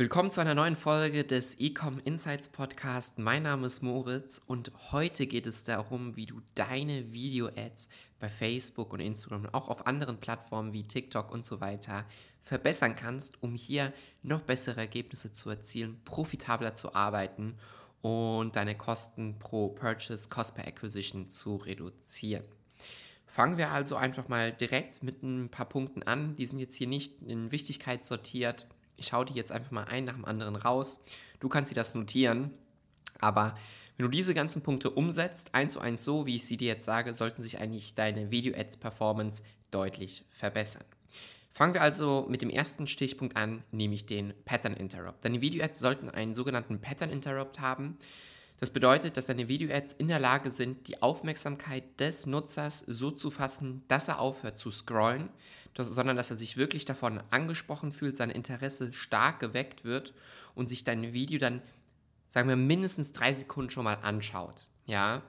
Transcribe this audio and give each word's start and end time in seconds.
Willkommen 0.00 0.30
zu 0.30 0.40
einer 0.40 0.54
neuen 0.54 0.76
Folge 0.76 1.24
des 1.24 1.60
Ecom 1.60 2.00
Insights 2.02 2.48
Podcast. 2.48 3.18
Mein 3.18 3.42
Name 3.42 3.66
ist 3.66 3.82
Moritz 3.82 4.38
und 4.38 4.72
heute 4.92 5.26
geht 5.26 5.46
es 5.46 5.64
darum, 5.64 6.16
wie 6.16 6.24
du 6.24 6.40
deine 6.54 7.12
Video-Ads 7.12 7.90
bei 8.18 8.30
Facebook 8.30 8.94
und 8.94 9.00
Instagram 9.00 9.42
und 9.42 9.52
auch 9.52 9.68
auf 9.68 9.86
anderen 9.86 10.16
Plattformen 10.16 10.72
wie 10.72 10.84
TikTok 10.84 11.30
und 11.30 11.44
so 11.44 11.60
weiter 11.60 12.06
verbessern 12.44 12.96
kannst, 12.96 13.42
um 13.42 13.54
hier 13.54 13.92
noch 14.22 14.40
bessere 14.40 14.80
Ergebnisse 14.80 15.32
zu 15.32 15.50
erzielen, 15.50 16.00
profitabler 16.06 16.72
zu 16.72 16.94
arbeiten 16.94 17.58
und 18.00 18.56
deine 18.56 18.78
Kosten 18.78 19.38
pro 19.38 19.68
Purchase, 19.68 20.30
Cost 20.30 20.54
per 20.54 20.66
Acquisition 20.66 21.28
zu 21.28 21.56
reduzieren. 21.56 22.46
Fangen 23.26 23.58
wir 23.58 23.70
also 23.70 23.96
einfach 23.96 24.28
mal 24.28 24.50
direkt 24.50 25.02
mit 25.02 25.22
ein 25.22 25.50
paar 25.50 25.68
Punkten 25.68 26.02
an. 26.04 26.36
Die 26.36 26.46
sind 26.46 26.58
jetzt 26.58 26.76
hier 26.76 26.88
nicht 26.88 27.20
in 27.20 27.52
Wichtigkeit 27.52 28.02
sortiert 28.02 28.66
ich 29.00 29.12
hau 29.12 29.24
die 29.24 29.34
jetzt 29.34 29.52
einfach 29.52 29.70
mal 29.70 29.84
ein 29.84 30.04
nach 30.04 30.14
dem 30.14 30.24
anderen 30.24 30.56
raus. 30.56 31.04
Du 31.40 31.48
kannst 31.48 31.70
dir 31.70 31.74
das 31.74 31.94
notieren. 31.94 32.52
Aber 33.18 33.56
wenn 33.96 34.04
du 34.04 34.10
diese 34.10 34.34
ganzen 34.34 34.62
Punkte 34.62 34.90
umsetzt, 34.90 35.54
eins 35.54 35.74
zu 35.74 35.80
eins 35.80 36.04
so, 36.04 36.26
wie 36.26 36.36
ich 36.36 36.46
sie 36.46 36.56
dir 36.56 36.68
jetzt 36.68 36.84
sage, 36.84 37.12
sollten 37.12 37.42
sich 37.42 37.58
eigentlich 37.58 37.94
deine 37.94 38.30
Video-Ads-Performance 38.30 39.42
deutlich 39.70 40.24
verbessern. 40.30 40.84
Fangen 41.52 41.74
wir 41.74 41.82
also 41.82 42.26
mit 42.28 42.42
dem 42.42 42.50
ersten 42.50 42.86
Stichpunkt 42.86 43.36
an, 43.36 43.62
nämlich 43.72 44.06
den 44.06 44.32
Pattern 44.44 44.74
Interrupt. 44.74 45.24
Deine 45.24 45.40
Video-Ads 45.40 45.80
sollten 45.80 46.08
einen 46.08 46.34
sogenannten 46.34 46.80
Pattern 46.80 47.10
Interrupt 47.10 47.60
haben. 47.60 47.98
Das 48.60 48.68
bedeutet, 48.68 49.16
dass 49.16 49.26
deine 49.26 49.48
Video-Ads 49.48 49.94
in 49.94 50.08
der 50.08 50.18
Lage 50.18 50.50
sind, 50.50 50.86
die 50.86 51.00
Aufmerksamkeit 51.00 51.98
des 51.98 52.26
Nutzers 52.26 52.80
so 52.80 53.10
zu 53.10 53.30
fassen, 53.30 53.82
dass 53.88 54.08
er 54.08 54.20
aufhört 54.20 54.58
zu 54.58 54.70
scrollen, 54.70 55.30
sondern 55.74 56.16
dass 56.16 56.28
er 56.28 56.36
sich 56.36 56.58
wirklich 56.58 56.84
davon 56.84 57.22
angesprochen 57.30 57.90
fühlt, 57.90 58.16
sein 58.16 58.28
Interesse 58.28 58.92
stark 58.92 59.40
geweckt 59.40 59.84
wird 59.84 60.12
und 60.54 60.68
sich 60.68 60.84
dein 60.84 61.14
Video 61.14 61.38
dann, 61.38 61.62
sagen 62.28 62.50
wir, 62.50 62.56
mindestens 62.56 63.12
drei 63.12 63.32
Sekunden 63.32 63.70
schon 63.70 63.84
mal 63.84 63.98
anschaut. 64.02 64.66
Ja. 64.84 65.22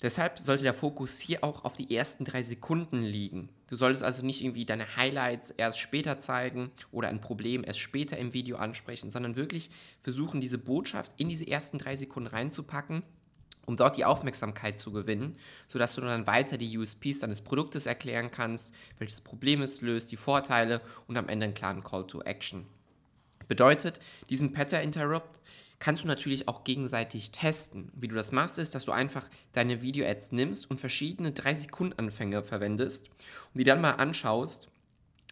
Deshalb 0.00 0.38
sollte 0.38 0.62
der 0.62 0.74
Fokus 0.74 1.18
hier 1.18 1.42
auch 1.42 1.64
auf 1.64 1.72
die 1.72 1.94
ersten 1.94 2.24
drei 2.24 2.44
Sekunden 2.44 3.02
liegen. 3.02 3.48
Du 3.66 3.74
solltest 3.74 4.04
also 4.04 4.24
nicht 4.24 4.42
irgendwie 4.42 4.64
deine 4.64 4.96
Highlights 4.96 5.50
erst 5.50 5.80
später 5.80 6.18
zeigen 6.20 6.70
oder 6.92 7.08
ein 7.08 7.20
Problem 7.20 7.64
erst 7.64 7.80
später 7.80 8.16
im 8.16 8.32
Video 8.32 8.58
ansprechen, 8.58 9.10
sondern 9.10 9.34
wirklich 9.34 9.70
versuchen, 10.00 10.40
diese 10.40 10.58
Botschaft 10.58 11.12
in 11.16 11.28
diese 11.28 11.48
ersten 11.48 11.78
drei 11.78 11.96
Sekunden 11.96 12.28
reinzupacken 12.28 13.02
um 13.68 13.76
dort 13.76 13.98
die 13.98 14.06
Aufmerksamkeit 14.06 14.78
zu 14.78 14.92
gewinnen, 14.92 15.36
sodass 15.68 15.94
du 15.94 16.00
dann 16.00 16.26
weiter 16.26 16.56
die 16.56 16.78
USPs 16.78 17.18
deines 17.18 17.42
Produktes 17.42 17.84
erklären 17.84 18.30
kannst, 18.30 18.74
welches 18.98 19.20
Problem 19.20 19.60
es 19.60 19.82
löst, 19.82 20.10
die 20.10 20.16
Vorteile 20.16 20.80
und 21.06 21.18
am 21.18 21.28
Ende 21.28 21.44
einen 21.44 21.54
klaren 21.54 21.84
Call 21.84 22.06
to 22.06 22.22
Action. 22.22 22.66
Bedeutet, 23.46 24.00
diesen 24.30 24.54
Pattern 24.54 24.82
Interrupt 24.82 25.38
kannst 25.78 26.04
du 26.04 26.08
natürlich 26.08 26.48
auch 26.48 26.64
gegenseitig 26.64 27.30
testen. 27.30 27.90
Wie 27.94 28.08
du 28.08 28.14
das 28.14 28.32
machst, 28.32 28.58
ist, 28.58 28.74
dass 28.74 28.84
du 28.84 28.92
einfach 28.92 29.28
deine 29.52 29.82
Video-Ads 29.82 30.32
nimmst 30.32 30.70
und 30.70 30.80
verschiedene 30.80 31.30
3-Sekunden-Anfänge 31.30 32.42
verwendest 32.42 33.08
und 33.08 33.58
die 33.58 33.64
dann 33.64 33.80
mal 33.80 33.92
anschaust, 33.92 34.68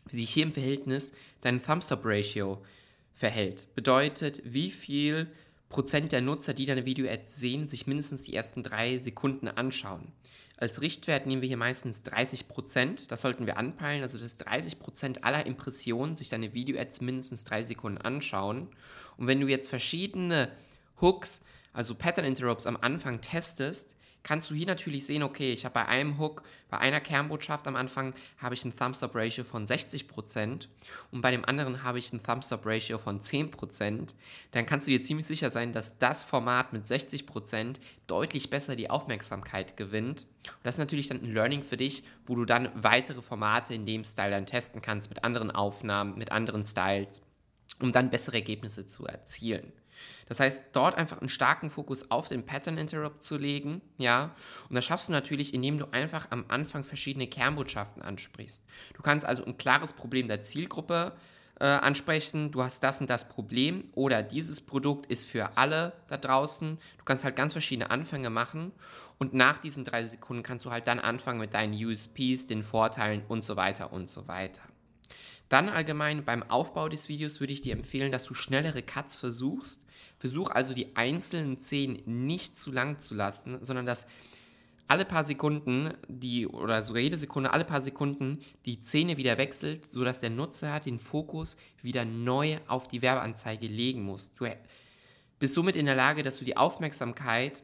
wie 0.09 0.21
sich 0.21 0.31
hier 0.31 0.45
im 0.45 0.53
Verhältnis 0.53 1.13
dein 1.41 1.63
Thumbstop-Ratio 1.63 2.63
verhält. 3.13 3.67
Bedeutet, 3.75 4.43
wie 4.45 4.71
viel 4.71 5.29
Prozent 5.77 6.11
der 6.13 6.23
Nutzer, 6.23 6.55
die 6.55 6.65
deine 6.65 6.87
Video-Ads 6.87 7.37
sehen, 7.37 7.69
sich 7.69 7.87
mindestens 7.87 8.23
die 8.23 8.33
ersten 8.33 8.63
drei 8.63 8.99
Sekunden 8.99 9.47
anschauen. 9.47 10.11
Als 10.57 10.81
Richtwert 10.81 11.27
nehmen 11.27 11.43
wir 11.43 11.49
hier 11.49 11.59
meistens 11.59 12.03
30 12.03 12.49
Prozent. 12.49 13.13
Das 13.13 13.21
sollten 13.21 13.45
wir 13.45 13.59
anpeilen. 13.59 14.01
Also, 14.01 14.17
dass 14.17 14.39
30 14.39 14.79
Prozent 14.79 15.23
aller 15.23 15.45
Impressionen 15.45 16.17
sich 16.17 16.31
deine 16.31 16.55
Video-Ads 16.55 17.03
mindestens 17.03 17.45
drei 17.45 17.63
Sekunden 17.63 17.99
anschauen. 17.99 18.69
Und 19.19 19.27
wenn 19.27 19.39
du 19.39 19.49
jetzt 19.49 19.69
verschiedene 19.69 20.51
Hooks, 21.03 21.43
also 21.75 21.95
Pattern 21.95 22.25
Interrupts 22.25 22.67
am 22.67 22.79
Anfang 22.81 23.21
testest, 23.21 23.97
kannst 24.27 24.51
du 24.51 24.57
hier 24.57 24.67
natürlich 24.67 25.07
sehen, 25.07 25.23
okay, 25.23 25.53
ich 25.53 25.65
habe 25.65 25.75
bei 25.75 25.87
einem 25.87 26.19
Hook, 26.19 26.43
bei 26.69 26.79
einer 26.79 27.01
Kernbotschaft 27.01 27.69
am 27.69 27.77
Anfang 27.77 28.13
habe 28.39 28.57
ich 28.57 28.65
ein 28.65 28.75
Thumbs-Up-Ratio 28.75 29.45
von 29.45 29.65
60% 29.65 30.67
und 31.13 31.21
bei 31.21 31.31
dem 31.31 31.45
anderen 31.45 31.85
habe 31.85 32.01
ich 32.01 32.13
ein 32.13 32.21
Thumbs-Up-Ratio 32.21 32.99
von 32.99 33.21
10%, 33.21 34.15
dann 34.51 34.67
kannst 34.67 34.89
du 34.89 34.91
dir 34.91 35.01
ziemlich 35.01 35.27
sicher 35.27 35.49
sein, 35.49 35.73
dass 35.73 35.99
das 35.99 36.25
Format 36.25 36.73
mit 36.73 36.85
60% 36.87 37.77
deutlich 38.09 38.51
besser 38.51 38.75
die 38.75 38.91
Aufmerksamkeit 38.91 39.77
gewinnt. 39.77 40.23
Und 40.23 40.65
das 40.65 40.75
ist 40.75 40.81
natürlich 40.81 41.07
dann 41.07 41.23
ein 41.23 41.33
Learning 41.33 41.63
für 41.63 41.77
dich, 41.77 42.03
wo 42.27 42.35
du 42.35 42.45
dann 42.45 42.69
weitere 42.75 43.23
Formate 43.23 43.75
in 43.75 43.87
dem 43.87 44.03
Style 44.03 44.33
dann 44.33 44.47
testen 44.47 44.83
kannst 44.83 45.09
mit 45.09 45.23
anderen 45.23 45.53
Aufnahmen, 45.53 46.19
mit 46.19 46.33
anderen 46.33 46.65
Styles, 46.65 47.23
um 47.79 47.93
dann 47.93 48.11
bessere 48.11 48.39
Ergebnisse 48.39 48.87
zu 48.87 49.07
erzielen. 49.07 49.73
Das 50.29 50.41
heißt, 50.41 50.65
dort 50.73 50.97
einfach 50.97 51.21
einen 51.21 51.29
starken 51.29 51.71
Fokus 51.71 52.11
auf 52.11 52.29
den 52.29 52.45
Pattern 52.45 52.79
Interrupt 52.79 53.23
zu 53.23 53.37
legen, 53.37 53.81
ja. 53.99 54.35
Und 54.69 54.75
das 54.75 54.85
schaffst 54.85 55.09
du 55.09 55.13
natürlich, 55.13 55.55
indem 55.55 55.79
du 55.79 55.87
einfach 55.93 56.29
am 56.31 56.45
Anfang 56.49 56.83
verschiedene 56.83 57.27
Kernbotschaften 57.27 58.03
ansprichst. 58.03 58.65
Du 58.95 59.03
kannst 59.03 59.25
also 59.25 59.45
ein 59.45 59.57
klares 59.57 59.93
Problem 59.93 60.29
der 60.29 60.41
Zielgruppe 60.41 61.13
äh, 61.59 61.65
ansprechen, 61.65 62.51
du 62.51 62.63
hast 62.63 62.83
das 62.83 63.01
und 63.01 63.09
das 63.09 63.29
Problem 63.29 63.85
oder 63.93 64.23
dieses 64.23 64.61
Produkt 64.61 65.07
ist 65.07 65.27
für 65.27 65.57
alle 65.57 65.95
da 66.09 66.17
draußen. 66.17 66.79
Du 66.99 67.05
kannst 67.05 67.25
halt 67.25 67.37
ganz 67.37 67.53
verschiedene 67.53 67.91
Anfänge 67.91 68.31
machen 68.31 68.73
und 69.19 69.33
nach 69.33 69.59
diesen 69.59 69.85
drei 69.85 70.05
Sekunden 70.05 70.43
kannst 70.43 70.65
du 70.65 70.71
halt 70.71 70.87
dann 70.87 70.99
anfangen 70.99 71.41
mit 71.41 71.55
deinen 71.55 71.73
USPs, 71.73 72.47
den 72.47 72.63
Vorteilen 72.63 73.23
und 73.29 73.43
so 73.43 73.57
weiter 73.57 73.93
und 73.93 74.09
so 74.09 74.29
weiter. 74.29 74.63
Dann 75.49 75.69
allgemein 75.69 76.25
beim 76.25 76.43
Aufbau 76.43 76.89
des 76.89 77.09
Videos 77.09 77.41
würde 77.41 77.53
ich 77.53 77.63
dir 77.63 77.73
empfehlen, 77.73 78.11
dass 78.11 78.25
du 78.25 78.35
schnellere 78.35 78.83
Cuts 78.83 79.17
versuchst. 79.17 79.85
Versuch 80.19 80.51
also 80.51 80.75
die 80.75 80.97
einzelnen 80.97 81.59
Szenen 81.59 82.03
nicht 82.07 82.57
zu 82.59 82.73
lang 82.73 82.99
zu 82.99 83.15
lassen, 83.15 83.63
sondern 83.63 83.87
dass 83.87 84.09
alle 84.89 85.05
paar 85.05 85.25
Sekunden, 85.25 85.93
die 86.09 86.47
oder 86.47 86.83
sogar 86.83 87.03
jede 87.03 87.17
Sekunde, 87.17 87.53
alle 87.53 87.65
paar 87.65 87.81
Sekunden 87.81 88.41
die 88.65 88.81
Szene 88.81 89.17
wieder 89.17 89.37
wechselt, 89.37 89.91
sodass 89.91 90.21
der 90.21 90.31
Nutzer 90.31 90.81
den 90.81 91.01
Fokus 91.01 91.57
wieder 91.83 92.05
neu 92.05 92.59
auf 92.69 92.89
die 92.89 93.03
Werbeanzeige 93.03 93.67
legen 93.67 94.03
muss. 94.03 94.33
Du 94.35 94.49
bist 95.39 95.55
somit 95.55 95.77
in 95.77 95.87
der 95.87 95.97
Lage, 95.97 96.23
dass 96.23 96.39
du 96.39 96.45
die 96.45 96.57
Aufmerksamkeit 96.57 97.63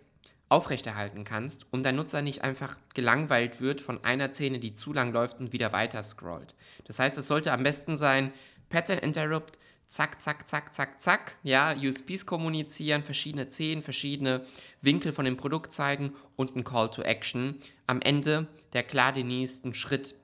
aufrechterhalten 0.53 1.25
kannst 1.25 1.67
und 1.71 1.83
dein 1.83 1.97
Nutzer 1.97 2.21
nicht 2.21 2.45
einfach 2.45 2.77
gelangweilt 2.95 3.63
wird 3.63 3.81
von 3.81 4.05
einer 4.05 4.33
Szene, 4.33 4.59
die 4.59 4.75
zu 4.75 4.93
lang 4.93 5.13
läuft 5.13 5.41
und 5.41 5.53
wieder 5.53 5.73
weiter 5.73 6.03
scrollt. 6.03 6.55
Das 6.85 6.99
heißt, 6.99 7.17
es 7.17 7.27
sollte 7.27 7.53
am 7.53 7.63
besten 7.63 7.97
sein, 7.97 8.33
Pattern 8.69 8.99
Interrupt, 8.99 9.59
zack, 9.89 10.21
zack, 10.21 10.47
zack, 10.47 10.75
zack, 10.75 11.01
zack, 11.01 11.37
ja, 11.43 11.75
USPs 11.75 12.27
kommunizieren, 12.27 13.03
verschiedene 13.03 13.49
Szenen, 13.51 13.83
verschiedene 13.83 14.45
Winkel 14.83 15.13
von 15.13 15.25
dem 15.25 15.39
Produkt 15.39 15.73
zeigen 15.73 16.13
und 16.37 16.55
ein 16.55 16.65
Call 16.65 16.91
to 16.91 17.01
Action. 17.01 17.57
Am 17.87 18.03
Ende, 18.03 18.47
der 18.75 18.83
klar 18.83 19.13
den 19.13 19.29
nächsten 19.29 19.73
Schritt 19.73 20.15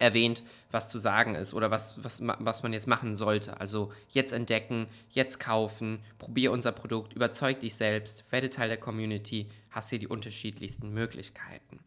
erwähnt, 0.00 0.42
was 0.70 0.90
zu 0.90 0.98
sagen 0.98 1.34
ist 1.34 1.54
oder 1.54 1.70
was, 1.70 2.02
was, 2.02 2.22
was 2.26 2.62
man 2.62 2.72
jetzt 2.72 2.88
machen 2.88 3.14
sollte. 3.14 3.60
Also 3.60 3.92
jetzt 4.08 4.32
entdecken, 4.32 4.88
jetzt 5.10 5.38
kaufen, 5.38 6.00
probier 6.18 6.50
unser 6.50 6.72
Produkt, 6.72 7.12
überzeug 7.12 7.60
dich 7.60 7.74
selbst, 7.74 8.24
werde 8.32 8.50
Teil 8.50 8.68
der 8.68 8.78
Community, 8.78 9.48
hast 9.70 9.90
hier 9.90 9.98
die 9.98 10.08
unterschiedlichsten 10.08 10.92
Möglichkeiten. 10.92 11.80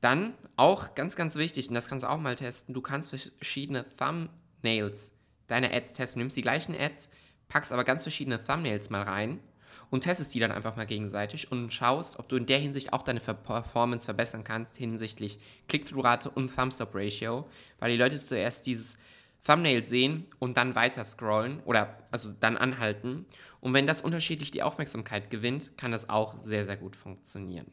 Dann 0.00 0.34
auch 0.56 0.94
ganz, 0.94 1.16
ganz 1.16 1.36
wichtig, 1.36 1.68
und 1.68 1.74
das 1.74 1.88
kannst 1.88 2.04
du 2.04 2.10
auch 2.10 2.18
mal 2.18 2.34
testen, 2.34 2.74
du 2.74 2.80
kannst 2.80 3.10
verschiedene 3.10 3.84
Thumbnails 3.88 5.16
deiner 5.46 5.72
Ads 5.72 5.92
testen. 5.92 6.18
Du 6.18 6.22
nimmst 6.24 6.36
die 6.36 6.42
gleichen 6.42 6.74
Ads, 6.74 7.10
packst 7.48 7.72
aber 7.72 7.84
ganz 7.84 8.02
verschiedene 8.02 8.42
Thumbnails 8.42 8.90
mal 8.90 9.02
rein 9.02 9.40
und 9.90 10.02
testest 10.02 10.34
die 10.34 10.40
dann 10.40 10.52
einfach 10.52 10.76
mal 10.76 10.86
gegenseitig 10.86 11.50
und 11.50 11.72
schaust, 11.72 12.18
ob 12.18 12.28
du 12.28 12.36
in 12.36 12.46
der 12.46 12.58
Hinsicht 12.58 12.92
auch 12.92 13.02
deine 13.02 13.20
Performance 13.20 14.06
verbessern 14.06 14.44
kannst 14.44 14.76
hinsichtlich 14.76 15.38
Click-Through-Rate 15.68 16.30
und 16.30 16.54
Thumbs-Up-Ratio, 16.54 17.46
weil 17.78 17.90
die 17.90 17.96
Leute 17.96 18.16
zuerst 18.16 18.66
dieses 18.66 18.98
Thumbnail 19.44 19.86
sehen 19.86 20.26
und 20.38 20.56
dann 20.56 20.74
weiter 20.74 21.04
scrollen 21.04 21.60
oder 21.64 21.98
also 22.10 22.32
dann 22.32 22.56
anhalten. 22.56 23.26
Und 23.60 23.74
wenn 23.74 23.86
das 23.86 24.00
unterschiedlich 24.00 24.50
die 24.50 24.62
Aufmerksamkeit 24.62 25.30
gewinnt, 25.30 25.76
kann 25.76 25.92
das 25.92 26.08
auch 26.08 26.40
sehr, 26.40 26.64
sehr 26.64 26.76
gut 26.76 26.96
funktionieren. 26.96 27.66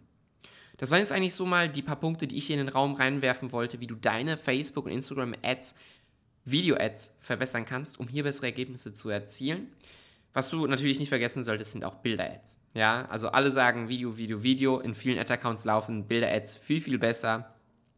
Das 0.78 0.90
waren 0.90 1.00
jetzt 1.00 1.12
eigentlich 1.12 1.36
so 1.36 1.46
mal 1.46 1.70
die 1.70 1.82
paar 1.82 1.96
Punkte, 1.96 2.28
die 2.28 2.38
ich 2.38 2.48
hier 2.48 2.60
in 2.60 2.66
den 2.66 2.74
Raum 2.74 2.96
reinwerfen 2.96 3.52
wollte, 3.52 3.80
wie 3.80 3.88
du 3.88 3.96
deine 3.96 4.36
Facebook- 4.36 4.86
und 4.86 4.92
Instagram-Ads, 4.92 5.76
Video-Ads 6.44 7.18
verbessern 7.20 7.66
kannst, 7.66 8.00
um 8.00 8.08
hier 8.08 8.24
bessere 8.24 8.48
Ergebnisse 8.48 8.92
zu 8.92 9.10
erzielen. 9.10 9.68
Was 10.34 10.50
du 10.50 10.66
natürlich 10.66 11.00
nicht 11.00 11.10
vergessen 11.10 11.44
solltest, 11.44 11.74
sind 11.74 11.84
auch 11.84 11.96
Bilder-Ads. 11.96 12.62
Ja, 12.74 13.06
also 13.10 13.30
alle 13.30 13.52
sagen 13.52 13.90
Video, 13.90 14.18
Video, 14.18 14.44
Video. 14.44 14.80
In 14.80 14.96
vielen 14.96 15.20
Ad-Accounts 15.20 15.66
laufen 15.66 16.08
Bilder-Ads 16.08 16.56
viel, 16.58 16.80
viel 16.80 16.98
besser, 16.98 17.54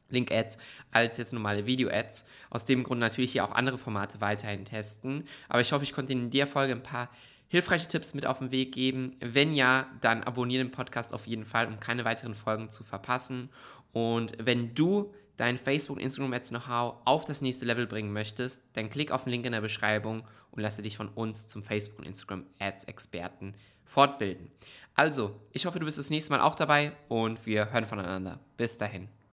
Link-Ads, 0.09 0.57
als 0.91 1.17
jetzt 1.17 1.33
normale 1.33 1.65
Video-Ads. 1.65 2.25
Aus 2.49 2.65
dem 2.65 2.83
Grund 2.83 2.99
natürlich 2.99 3.33
hier 3.33 3.45
auch 3.45 3.51
andere 3.51 3.77
Formate 3.77 4.19
weiterhin 4.19 4.65
testen. 4.65 5.25
Aber 5.47 5.61
ich 5.61 5.71
hoffe, 5.71 5.83
ich 5.83 5.93
konnte 5.93 6.13
in 6.13 6.31
der 6.31 6.47
Folge 6.47 6.73
ein 6.73 6.83
paar 6.83 7.09
hilfreiche 7.49 7.87
Tipps 7.87 8.15
mit 8.15 8.25
auf 8.25 8.39
den 8.39 8.51
Weg 8.51 8.73
geben. 8.73 9.15
Wenn 9.19 9.53
ja, 9.53 9.87
dann 10.01 10.23
abonniere 10.23 10.63
den 10.63 10.71
Podcast 10.71 11.13
auf 11.13 11.27
jeden 11.27 11.45
Fall, 11.45 11.67
um 11.67 11.79
keine 11.79 12.03
weiteren 12.03 12.33
Folgen 12.33 12.69
zu 12.69 12.83
verpassen. 12.83 13.49
Und 13.91 14.33
wenn 14.39 14.73
du 14.73 15.13
dein 15.43 15.57
Facebook- 15.57 15.97
und 15.97 16.01
Instagram-Ads-Know-how 16.03 17.01
auf 17.03 17.25
das 17.25 17.41
nächste 17.41 17.65
Level 17.65 17.85
bringen 17.85 18.13
möchtest, 18.13 18.65
dann 18.77 18.89
klick 18.89 19.11
auf 19.11 19.25
den 19.25 19.31
Link 19.31 19.45
in 19.45 19.51
der 19.51 19.59
Beschreibung 19.59 20.23
und 20.51 20.61
lasse 20.61 20.81
dich 20.81 20.95
von 20.95 21.09
uns 21.09 21.49
zum 21.49 21.63
Facebook- 21.63 21.99
und 21.99 22.07
Instagram-Ads-Experten 22.07 23.53
fortbilden. 23.83 24.49
Also, 24.95 25.35
ich 25.51 25.65
hoffe, 25.65 25.79
du 25.79 25.85
bist 25.85 25.97
das 25.97 26.09
nächste 26.09 26.31
Mal 26.31 26.39
auch 26.39 26.55
dabei 26.55 26.93
und 27.09 27.45
wir 27.45 27.73
hören 27.73 27.85
voneinander. 27.85 28.39
Bis 28.55 28.77
dahin. 28.77 29.09